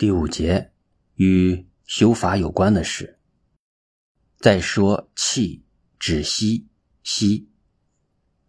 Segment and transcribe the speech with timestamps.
[0.00, 0.72] 第五节
[1.16, 3.20] 与修法有关的事。
[4.38, 5.66] 再说气
[5.98, 6.70] 止息
[7.02, 7.50] 息。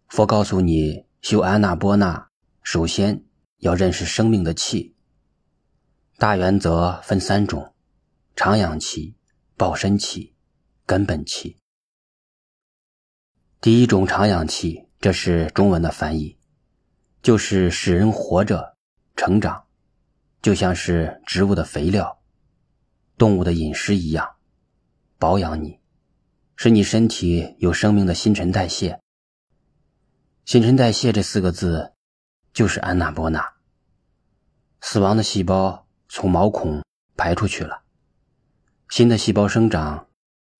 [0.08, 2.30] 佛告诉你，修安那波那，
[2.62, 3.26] 首先
[3.58, 4.96] 要认识生命的气。
[6.16, 7.74] 大原则分三种：
[8.34, 9.14] 长养气、
[9.54, 10.34] 报身气、
[10.86, 11.58] 根本气。
[13.60, 16.38] 第一种长养气，这是中文的翻译，
[17.20, 18.78] 就是使人活着、
[19.14, 19.66] 成长。
[20.42, 22.20] 就像是植物的肥料、
[23.16, 24.34] 动物的饮食一样，
[25.16, 25.78] 保养你，
[26.56, 29.00] 使你身体有生命的新陈代谢。
[30.44, 31.92] 新陈代谢这四个字，
[32.52, 33.54] 就是安娜波纳。
[34.80, 36.82] 死亡的细胞从毛孔
[37.16, 37.84] 排出去了，
[38.88, 40.08] 新的细胞生长，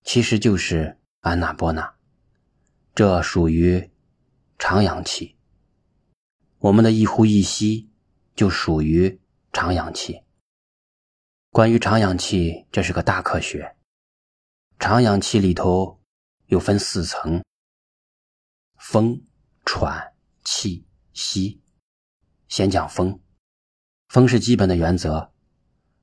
[0.03, 1.93] 其实就是安娜波纳。
[2.95, 3.91] 这属于
[4.57, 5.35] 长氧气。
[6.59, 7.89] 我们的一呼一吸，
[8.33, 9.19] 就属于。
[9.53, 10.23] 长氧气。
[11.51, 13.75] 关于长氧气，这是个大科学。
[14.79, 16.01] 长氧气里头
[16.47, 17.43] 又分四层：
[18.77, 19.21] 风、
[19.63, 21.61] 喘、气、息。
[22.47, 23.21] 先讲风，
[24.07, 25.31] 风是基本的原则。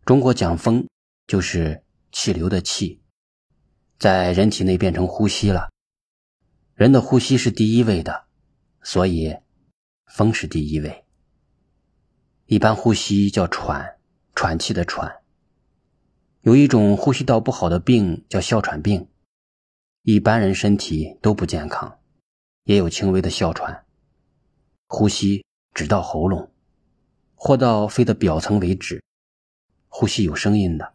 [0.04, 0.86] 中国讲风，
[1.26, 3.02] 就是气流的气，
[3.98, 5.68] 在人体内变成呼吸了。
[6.74, 8.28] 人的呼吸是第一位的，
[8.80, 9.36] 所以
[10.06, 11.04] 风是第一位。
[12.50, 13.96] 一般呼吸叫喘，
[14.34, 15.22] 喘气的喘。
[16.40, 19.08] 有一种呼吸道不好的病叫哮喘病，
[20.02, 22.00] 一般人身体都不健康，
[22.64, 23.86] 也有轻微的哮喘。
[24.88, 26.50] 呼吸只到喉咙，
[27.36, 29.00] 或到肺的表层为止，
[29.86, 30.94] 呼吸有声音的。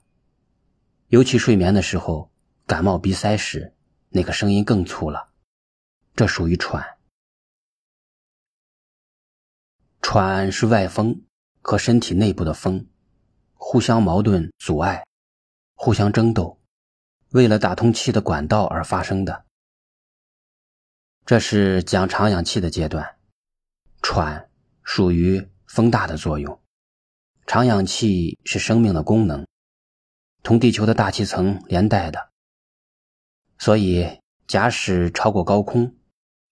[1.07, 2.29] 尤其睡眠的时候，
[2.65, 3.73] 感冒鼻塞时，
[4.09, 5.29] 那个声音更粗了，
[6.17, 6.97] 这属于喘。
[10.01, 11.21] 喘是外风。
[11.67, 12.87] 和身体内部的风
[13.55, 15.03] 互相矛盾、阻碍、
[15.73, 16.61] 互相争斗，
[17.31, 19.45] 为了打通气的管道而发生的。
[21.25, 23.17] 这是讲长氧气的阶段。
[24.03, 24.47] 喘
[24.83, 26.61] 属于风大的作用，
[27.47, 29.47] 长氧气是生命的功能，
[30.43, 32.29] 同地球的大气层连带的。
[33.57, 35.95] 所以，假使超过高空，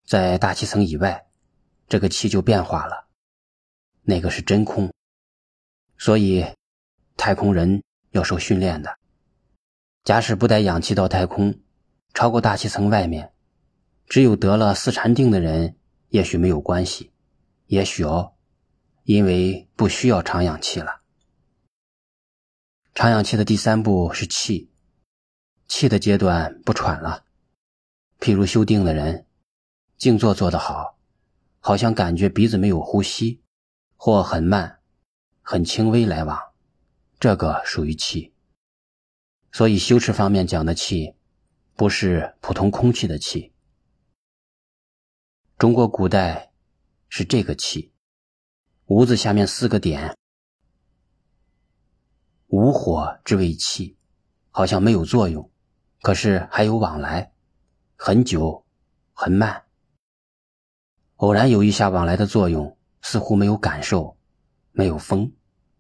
[0.08, 1.28] 在大气层以外，
[1.88, 3.08] 这个气就变化了，
[4.02, 4.92] 那个是真空。
[6.04, 6.46] 所以，
[7.16, 7.82] 太空人
[8.12, 9.00] 要受训练的。
[10.04, 11.62] 假使不带氧气到太空，
[12.14, 13.32] 超过大气层外面，
[14.08, 15.78] 只有得了四禅定的人，
[16.10, 17.14] 也许没有关系，
[17.68, 18.34] 也许哦，
[19.04, 21.04] 因为不需要长氧气了。
[22.94, 24.70] 长氧气的第三步是气，
[25.70, 27.24] 气的阶段不喘了。
[28.20, 29.26] 譬如修定的人，
[29.98, 31.00] 静坐做得好，
[31.62, 33.42] 好像感觉鼻子没有呼吸，
[33.96, 34.82] 或很慢。
[35.46, 36.40] 很轻微来往，
[37.20, 38.34] 这个属于气。
[39.52, 41.16] 所以修持方面讲的气，
[41.76, 43.54] 不是普通空气的气。
[45.58, 46.54] 中国古代
[47.10, 47.92] 是这个气，
[48.86, 50.18] 无字下面四个点，
[52.48, 53.98] 无火之谓气，
[54.50, 55.52] 好像没有作用，
[56.02, 57.34] 可是还有往来，
[57.98, 58.66] 很久，
[59.12, 59.66] 很慢。
[61.18, 64.18] 偶然有一下往来的作用，似乎没有感受。
[64.76, 65.32] 没有风，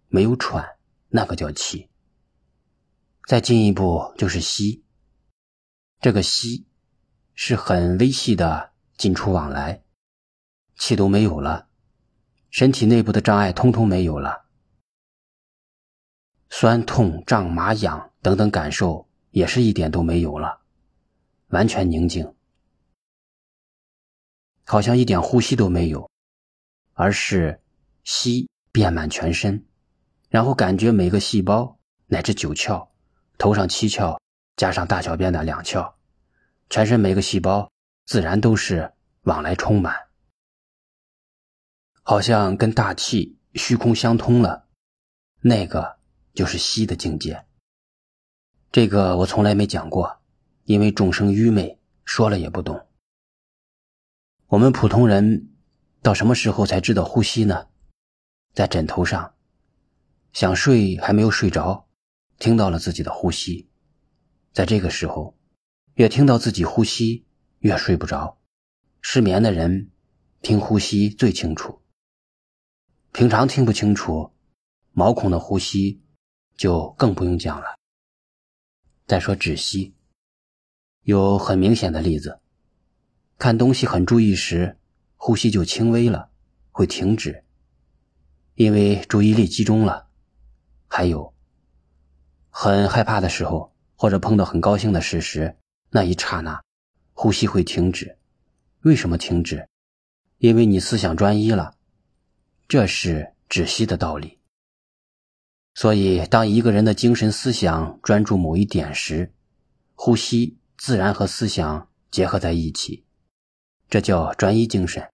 [0.08, 0.78] 没有喘，
[1.10, 1.90] 那个叫气。
[3.28, 4.84] 再进一步就是息，
[6.00, 6.68] 这个息
[7.34, 9.84] 是很微细的进出往来，
[10.78, 11.68] 气都没有了，
[12.52, 14.46] 身体内部的障碍通通没有了，
[16.50, 20.62] 酸痛胀麻痒等等感受也是一点都没有了，
[21.48, 22.36] 完全宁静，
[24.66, 26.12] 好像一点呼吸都没有，
[26.94, 27.60] 而是
[28.04, 28.48] 息。
[28.74, 29.64] 遍满全身，
[30.30, 32.90] 然后感觉每个细胞乃至九窍，
[33.38, 34.20] 头上七窍
[34.58, 35.94] 加上大小便的两窍，
[36.72, 37.72] 全身每个细胞
[38.08, 38.92] 自然都是
[39.22, 39.96] 往来充满，
[42.02, 44.68] 好像跟大气虚空相通了。
[45.40, 46.00] 那个
[46.34, 47.46] 就是息的境界。
[48.72, 50.20] 这个我从来没讲过，
[50.64, 52.88] 因为众生愚昧，说了也不懂。
[54.48, 55.54] 我们普通人
[56.02, 57.68] 到什么时候才知道呼吸呢？
[58.54, 59.34] 在枕头上，
[60.32, 61.88] 想睡还没有睡着，
[62.38, 63.68] 听到了自己的呼吸，
[64.52, 65.36] 在这个时候，
[65.96, 67.26] 越听到自己呼吸
[67.60, 68.40] 越睡不着。
[69.02, 69.90] 失眠的人
[70.44, 71.82] 听呼吸最清楚，
[73.12, 74.32] 平常听不清楚，
[74.92, 76.04] 毛孔的呼吸
[76.56, 77.66] 就更不用讲了。
[79.08, 79.96] 再说止息，
[81.02, 82.40] 有很明显的例子，
[83.40, 84.78] 看东西很注意时，
[85.16, 86.30] 呼吸就轻微了，
[86.72, 87.43] 会停止。
[88.56, 90.08] 因为注意力集中了，
[90.88, 91.34] 还有
[92.50, 95.58] 很害怕的时候，或者碰到很高兴的事时，
[95.90, 96.62] 那一刹那，
[97.14, 98.18] 呼吸会停止。
[98.82, 99.68] 为什么停止？
[100.38, 101.76] 因为你思想专一了。
[102.68, 104.40] 这是止息的道理。
[105.74, 109.34] 所以，当一个人的精神思想专注某一点时，
[109.96, 113.04] 呼吸自然和思想结合在一起，
[113.90, 115.10] 这叫专一精神。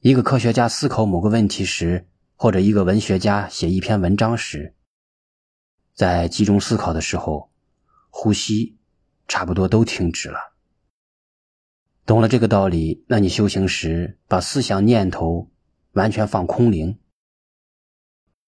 [0.00, 2.08] 一个科学家思考某个问题时，
[2.44, 4.74] 或者一个文学家写一篇文章时，
[5.94, 7.50] 在集中思考的时候，
[8.10, 8.76] 呼吸
[9.26, 10.52] 差不多都停止了。
[12.04, 15.50] 懂了这个道理，那你修行时把思想念头
[15.92, 16.98] 完全放空灵。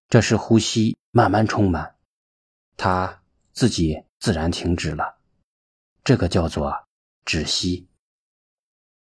[0.09, 1.95] 这时呼吸慢慢充满，
[2.75, 5.17] 它自己自然停止了，
[6.03, 6.85] 这个叫做
[7.25, 7.86] 止息。